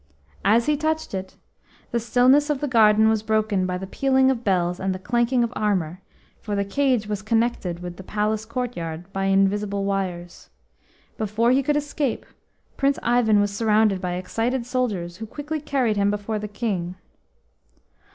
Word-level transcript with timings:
As 0.43 0.65
he 0.65 0.75
touched 0.75 1.13
it, 1.13 1.35
the 1.91 1.99
stillness 1.99 2.49
of 2.49 2.59
the 2.59 2.67
garden 2.67 3.07
was 3.07 3.21
broken 3.21 3.67
by 3.67 3.77
the 3.77 3.85
pealing 3.85 4.31
of 4.31 4.43
bells 4.43 4.79
and 4.79 4.95
the 4.95 4.97
clanking 4.97 5.43
of 5.43 5.53
armour, 5.55 6.01
for 6.39 6.55
the 6.55 6.65
cage 6.65 7.05
was 7.05 7.21
connected 7.21 7.81
with 7.83 7.97
the 7.97 8.03
palace 8.03 8.43
courtyard 8.43 9.13
by 9.13 9.25
invisible 9.25 9.85
wires. 9.85 10.49
Before 11.19 11.51
he 11.51 11.61
could 11.61 11.77
escape, 11.77 12.25
Prince 12.77 12.97
Ivan 13.03 13.39
was 13.39 13.55
surrounded 13.55 14.01
by 14.01 14.13
excited 14.13 14.65
soldiers, 14.65 15.17
who 15.17 15.27
quickly 15.27 15.59
carried 15.61 15.97
him 15.97 16.09
before 16.09 16.39
the 16.39 16.47
King. 16.47 16.95